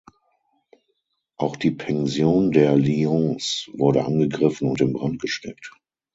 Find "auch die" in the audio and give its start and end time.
1.37-1.69